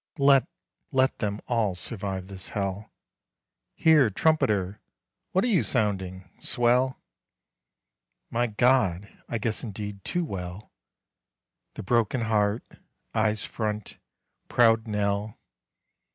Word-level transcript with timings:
"Let, 0.17 0.47
let 0.91 1.19
them 1.19 1.41
all 1.47 1.75
survive 1.75 2.25
this 2.25 2.47
hell." 2.47 2.91
Hear 3.75 4.09
'Trumpeter, 4.09 4.81
what 5.31 5.43
are 5.43 5.47
you 5.47 5.61
sounding?' 5.61 6.27
swell. 6.41 6.99
(My 8.31 8.47
God! 8.47 9.15
I 9.29 9.37
guess 9.37 9.61
indeed 9.61 10.03
too 10.03 10.25
well: 10.25 10.71
The 11.75 11.83
broken 11.83 12.21
heart, 12.21 12.63
eyes 13.13 13.43
front, 13.43 13.99
proud 14.47 14.87
knell!) 14.87 15.37